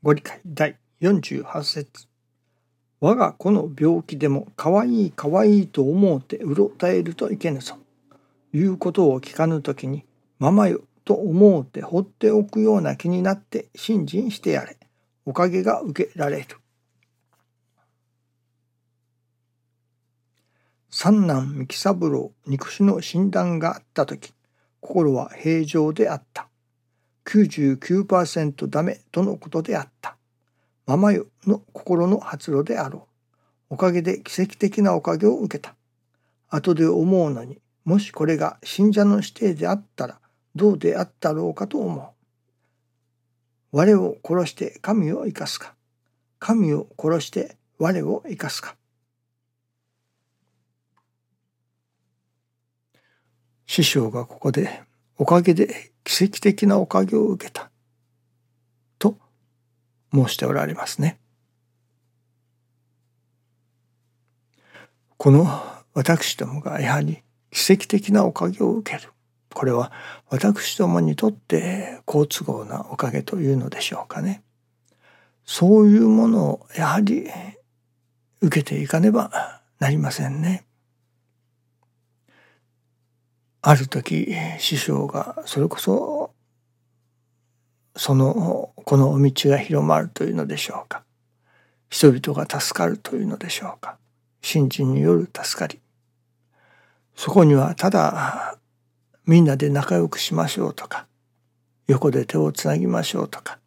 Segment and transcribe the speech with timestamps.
[0.00, 2.06] ご理解第48節
[3.00, 7.76] 我が子の病気でも可愛い可愛いいと思うてうろたえるといけぬぞ。
[8.52, 10.04] いうことを聞かぬときに、
[10.38, 14.76] ママよと思うて放っておくような気になって信心してやれ。
[15.26, 16.46] おかげが受けられる。
[20.90, 24.32] 三男三木三郎肉腫の診断があったとき、
[24.80, 26.47] 心は平常であった。
[27.28, 30.16] 99%ダメとのことであった。
[30.86, 33.06] ママよの心の発露であろ
[33.70, 33.74] う。
[33.74, 35.74] おかげで奇跡的なおかげを受けた。
[36.48, 40.18] 後で思うのに、もしこれが信者の指定であったら
[40.54, 43.76] どうであったろうかと思う。
[43.76, 45.74] 我を殺して神を生かすか。
[46.38, 48.74] 神を殺して我を生かすか。
[53.66, 54.82] 師匠がここで
[55.18, 57.70] おかげで奇跡的なおかげを受けた
[58.98, 59.18] と
[60.10, 61.20] 申しておられますね。
[65.18, 65.46] この
[65.92, 69.12] 私どもがやはり奇跡的なおかげを受ける
[69.52, 69.92] これは
[70.30, 74.42] 私どもにとって好都合なおかげというのでしょうかね。
[75.44, 77.26] そういうものをやはり
[78.40, 80.67] 受けていかねばなりませんね。
[83.68, 86.30] ある時師匠がそれこそ
[87.94, 91.02] そのこの道が広まるというのでしょうか。
[91.90, 93.98] 人々が助かるというのでしょうか。
[94.40, 95.80] 信心による助かり。
[97.14, 98.56] そこにはただ
[99.26, 101.06] みんなで仲良くしましょうとか
[101.88, 103.58] 横で手をつなぎましょうとか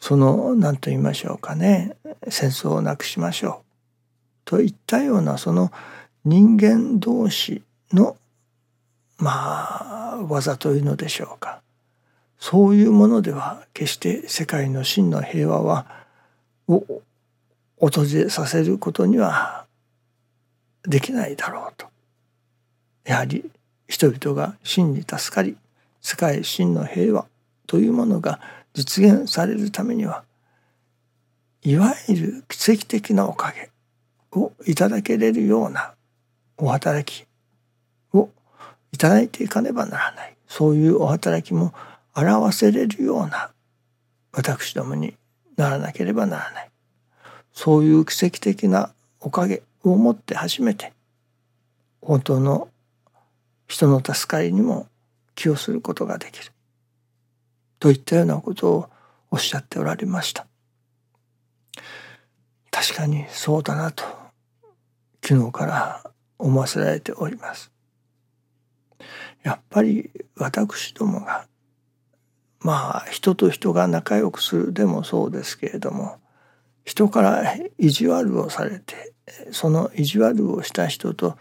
[0.00, 1.94] その何と言いましょうかね
[2.28, 3.64] 戦争をなくしましょう
[4.44, 5.70] といったようなその
[6.24, 8.16] 人間同士の
[9.22, 11.62] まあ技というのでしょうか。
[12.40, 15.86] そういうものでは決して世界の真の平和は
[16.66, 16.84] を
[17.78, 19.66] 訪れさせることには
[20.82, 21.86] できないだろうと。
[23.04, 23.48] やはり
[23.86, 25.56] 人々が真に助かり
[26.00, 27.26] 世界真の平和
[27.68, 28.40] というものが
[28.74, 30.24] 実現されるためには
[31.62, 33.70] いわゆる奇跡的なおかげ
[34.32, 35.94] をいただけれるような
[36.56, 37.24] お働き
[38.92, 40.36] いただいていかねばならない。
[40.46, 41.72] そういうお働きも
[42.14, 43.50] 表せれるような
[44.32, 45.14] 私どもに
[45.56, 46.70] ならなければならない。
[47.52, 50.92] そういう奇跡的なおかげをもって初めて
[52.00, 52.68] 本当の
[53.66, 54.86] 人の助かりにも
[55.34, 56.52] 寄与することができる。
[57.78, 58.90] といったようなことを
[59.30, 60.46] おっしゃっておられました。
[62.70, 64.04] 確かにそうだなと
[65.24, 67.71] 昨日から思わせられております。
[69.42, 71.46] やっぱり私どもが
[72.60, 76.18] まあ人と人が仲良くするでもそうですけれども
[76.84, 79.12] 人から意地悪をされて
[79.50, 81.36] その意地悪をした人と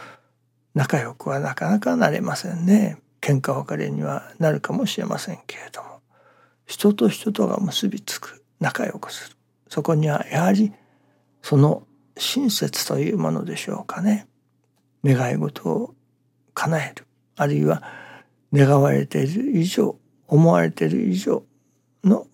[0.74, 2.98] 仲良くはなかなかなれませんね。
[3.20, 6.02] 喧嘩別れにはなるかもしれませんけれども。
[6.66, 9.36] 人と人とが結びつく仲良くする。
[9.68, 10.72] そこにはやはり
[11.42, 11.84] その
[12.18, 14.28] 親切というものでしょうかね。
[15.04, 15.94] 願い事を
[16.54, 17.06] 叶える。
[17.42, 17.82] あるいは
[18.54, 19.98] 願われている以上
[20.28, 21.44] 思われている以上
[22.04, 22.28] の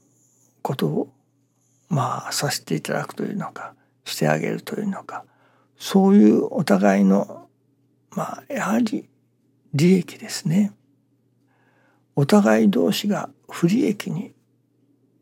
[0.61, 1.13] ことを
[1.87, 3.73] まあさせていただくというのか
[4.03, 5.23] してあげるというのか
[5.77, 7.47] そういうお互いの
[8.11, 9.07] まあやはり
[9.73, 10.73] 利益ですね。
[12.17, 14.33] お互い同士が不利益に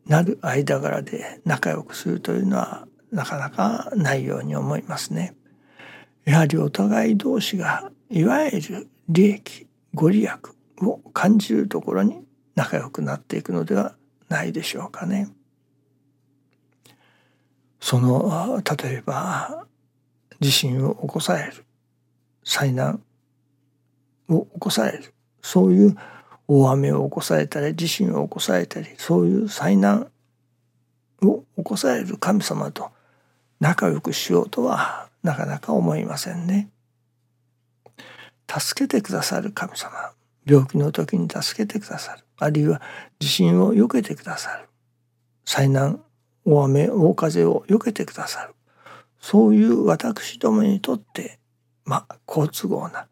[0.06, 5.36] なる間柄で仲良くするというのはなかなかないように思いますね。
[6.24, 10.30] やはりお互い同士がいわゆる利益ご利益
[10.82, 12.20] を感じるところに
[12.54, 13.96] 仲良くなっていくのでは
[14.28, 15.30] ないでしょうかね。
[17.80, 19.66] その例えば
[20.38, 21.64] 地震を起こされる
[22.44, 23.02] 災難
[24.28, 25.96] を起こされるそういう
[26.46, 30.10] 大雨を起こされたり地震を起こされたりそういう災難
[31.22, 32.90] を起こされる神様と
[33.60, 36.68] 仲良くしようとはなかなか思いませんね。
[38.48, 40.12] 助けてくださる神様。
[40.46, 42.24] 病気の時に助けてくださる。
[42.38, 42.80] あるいは
[43.18, 44.68] 地震を避けてくださる。
[45.44, 46.02] 災難
[46.44, 48.54] 大雨大風を避けてくださる。
[49.20, 51.40] そういう私どもにとって
[51.84, 53.08] まあ好都合な。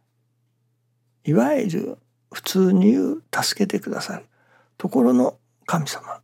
[1.25, 1.99] いわゆる
[2.33, 4.27] 普通に言う助けてくださる。
[4.79, 6.21] ところの神様。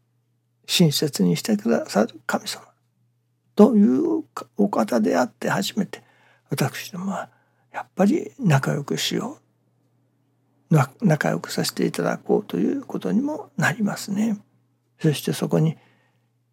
[0.67, 2.63] 親切にしてくださる神様。
[3.57, 4.25] という
[4.57, 6.03] お方であって初めて
[6.51, 7.29] 私どもは
[7.73, 9.51] やっぱり仲良くしよう
[11.03, 14.39] 仲良くさせていただこうということにもなりますね。
[15.01, 15.77] そしてそこに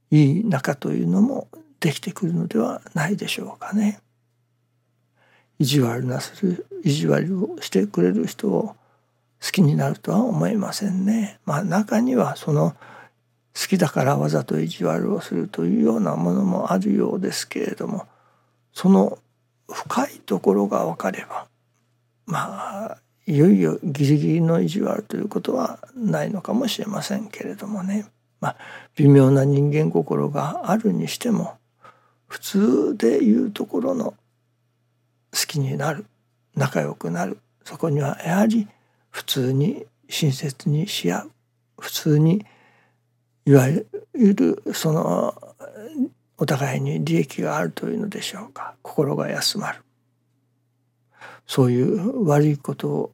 [0.09, 1.47] いい仲というのも
[1.79, 3.99] できてくるのではないでしょうかね。
[5.59, 8.75] 意地悪なする意地悪をしてくれる人を
[9.41, 11.39] 好きになるとは思いませんね。
[11.45, 12.75] まあ中にはその
[13.55, 18.07] 好きだからわざと意地悪をするというようなものもあるようですけれども
[18.71, 19.19] その
[19.71, 21.47] 深いところが分かれば
[22.25, 28.05] まあいよいよギリギリの意地悪ということはないのかもしれませんけれどもね。
[28.39, 28.55] まあ
[28.95, 31.57] 微妙な人間心があるにしても
[32.27, 34.13] 普通でいうところの
[35.33, 36.05] 好きになる
[36.55, 38.67] 仲良くなるそこにはやはり
[39.09, 41.31] 普通に親切にし合う
[41.79, 42.45] 普通に
[43.45, 43.85] いわゆ
[44.33, 45.35] るその
[46.37, 48.75] お互いに利益があるというのでしょうか。
[48.83, 49.83] 心が休まる。
[51.47, 53.13] そういう悪いことを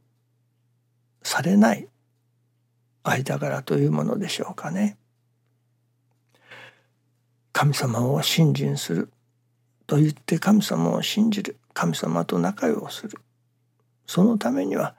[1.23, 1.87] されない
[3.03, 4.97] 間柄というものでしょうかね。
[7.53, 9.09] 神様を信心する
[9.87, 11.57] と言って神様を信じる。
[11.73, 13.19] 神様と仲良くする。
[14.05, 14.95] そのためには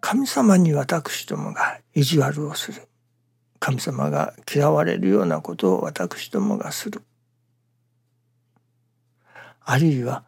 [0.00, 2.88] 神様に私どもが意地悪をする。
[3.58, 7.02] 神様が嫌われるようなことを私どもがする。
[9.60, 10.24] あるいは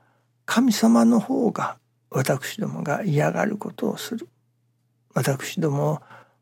[0.46, 1.76] 神様の方が
[2.11, 4.28] 私どもが嫌がることをする。
[5.14, 6.00] 私どもを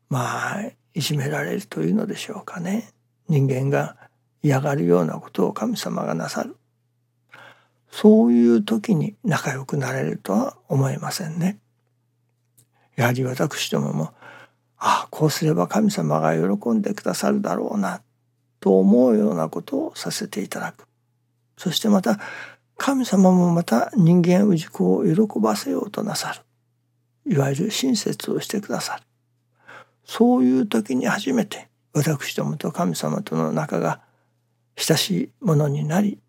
[0.09, 0.61] まあ
[0.93, 2.89] いじめられるというのでしょうかね。
[3.27, 3.97] 人間が
[4.41, 6.55] 嫌がるようなことを神様がなさる。
[7.91, 11.59] そういう時に仲良くなれるとは思えませんね。
[12.95, 14.13] やはり私どもも
[14.87, 18.03] ああこうすれば神様が喜んでくださるだろうな
[18.59, 20.85] と思うようなことをさせていただく。
[21.57, 22.19] そしてまた
[22.77, 26.33] 神様もまた人間氏子を喜ばせようとなさ
[27.25, 27.33] る。
[27.33, 29.03] いわゆる親切をしてくださる。
[30.03, 34.01] そういう時に初めて私どもと神様との仲が
[34.75, 36.19] 親しいものになり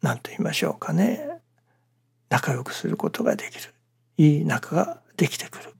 [0.00, 1.42] 何と言いましょうかね。
[2.30, 3.74] 仲良くすることができる。
[4.16, 5.74] いい仲ができてくる。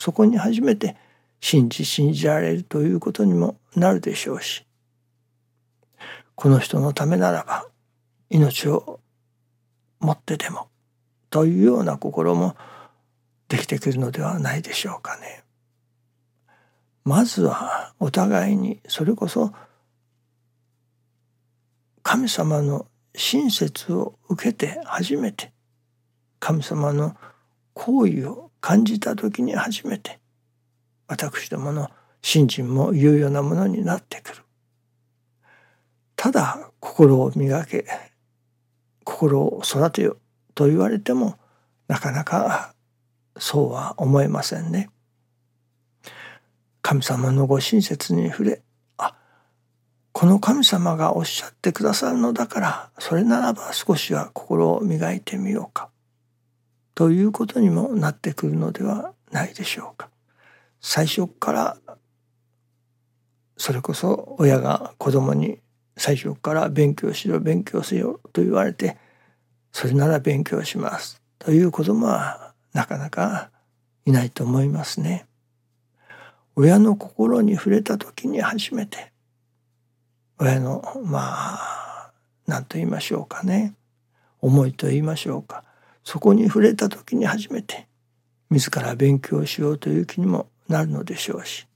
[0.00, 0.96] そこに初めて
[1.40, 4.64] 信じ信じられるということにもなるでしょうし
[6.34, 7.66] この人のためならば
[8.30, 8.98] 命を
[10.00, 10.68] 持ってでも
[11.28, 12.56] というような心も
[13.48, 15.44] できてくるのではないでしょうかね。
[17.04, 19.52] まずはお互いにそれこそ
[22.02, 25.52] 神様の親切を受けて初めて
[26.38, 27.16] 神様の
[27.74, 30.18] 行為を感じた時に初めて
[31.08, 31.90] 私どもの
[32.22, 34.42] 信心も有用なものになってくる。
[36.16, 37.86] ただ心を磨け
[39.04, 40.18] 心を育てよ
[40.54, 41.38] と言われても
[41.88, 42.74] なかなか
[43.38, 44.90] そうは思えませんね。
[46.82, 48.62] 神様のご親切に触れ
[48.98, 49.14] あ
[50.12, 55.88] この神様がおっしゃってくださるのだからそれならば少しは心を磨いてみようか
[57.00, 60.10] ということにもなってくるのではないでしょうか。
[60.82, 61.78] 最初から
[63.56, 65.60] それこそ親が子供に
[65.96, 68.98] 最初から勉強しろ勉強せよと言われて
[69.72, 73.48] それなら勉強しますという子供はなかなか
[74.04, 75.24] いないと思いますね。
[76.54, 79.10] 親の心に触れた時に初めて
[80.38, 82.12] 親のまあ
[82.46, 83.74] 何と言いましょうかね
[84.42, 85.64] 思いと言いましょうか
[86.10, 87.86] そこに触れた時に初めて
[88.50, 91.68] 自ら勉強しようという気にもなるのでしょうし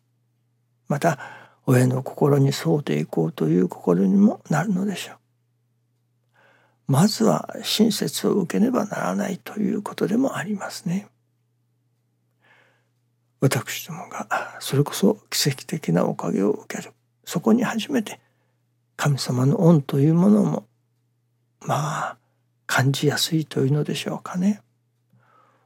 [0.88, 1.21] また
[1.67, 5.17] 親の心に沿うていこうという心にもなるのでしょう。
[6.88, 11.07] まずは親切を受けねばならないということでもありますね。
[13.41, 16.93] 私どもがそれこそ奇跡的なおかげを受ける
[17.25, 18.19] そこに初めて
[18.97, 20.67] 神様の恩というものも
[21.61, 22.24] まあ
[22.66, 24.61] 感じやすいというのでしょうかね。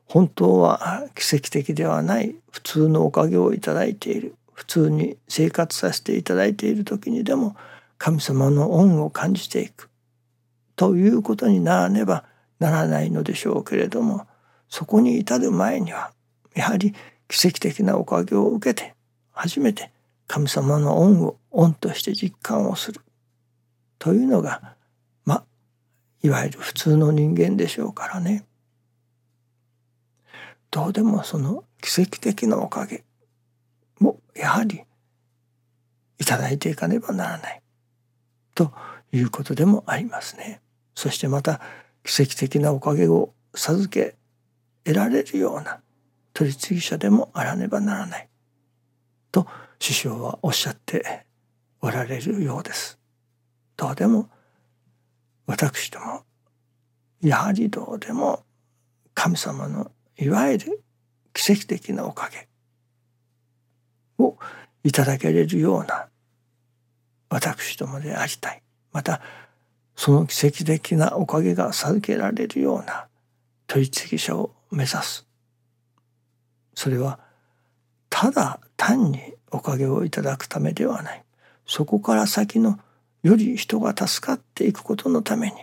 [0.06, 7.56] 本当は奇跡的ではない普通のおかげをいただいている普通に生活させていただいている時にでも
[7.98, 9.90] 神様の恩を感じていく
[10.76, 12.24] ということにならねば
[12.58, 14.26] ならないのでしょうけれども
[14.68, 16.12] そこに至る前には
[16.54, 16.94] やはり
[17.28, 18.94] 奇跡的なおかげを受けて
[19.32, 19.90] 初めて
[20.26, 23.00] 神様の恩を恩として実感をする
[23.98, 24.74] というのが
[26.22, 28.44] いわゆる普通の人間でしょうからね
[30.70, 33.04] どうでもその奇跡的なおかげ
[34.00, 34.82] もやはり
[36.18, 37.62] いただいていかねばならない
[38.54, 38.72] と
[39.12, 40.60] いうことでもありますね。
[40.94, 41.60] そしてまた
[42.04, 44.16] 奇跡的なおかげを授け
[44.84, 45.80] 得られるような
[46.34, 48.28] 取り次ぎ者でもあらねばならない
[49.30, 49.46] と
[49.78, 51.25] 師匠はおっしゃって
[51.80, 52.98] おられるようです。
[53.76, 54.28] どうでも
[55.48, 56.24] 私ども
[57.22, 58.44] やはりどうでも
[59.14, 60.84] 神様のいわゆる
[61.32, 62.46] 奇跡的なおかげ
[64.22, 64.36] を
[64.84, 66.08] いただけれるような
[67.30, 68.62] 私どもでありたい。
[68.92, 69.22] また
[69.96, 73.06] その奇跡的なおかげが授けられるような
[73.66, 75.26] 取次者を目指す。
[76.74, 77.18] それは
[78.10, 81.24] ただ単におかげをいただくためではない。
[81.66, 82.78] そこから先の
[83.22, 85.54] より人が助かっていくことのために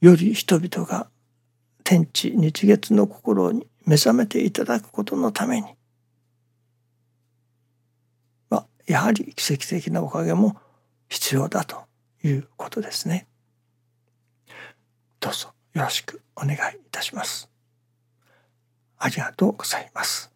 [0.00, 1.08] より人々が
[1.84, 5.68] 天地日月の心に目覚めていただくことのために
[8.50, 10.56] まやはり奇跡的なおかげも
[11.08, 11.82] 必要だと
[12.24, 13.26] いうことですね。
[15.20, 16.58] どうぞよろしくお願いい
[16.90, 17.48] たします。
[18.98, 20.31] ありがとうございます。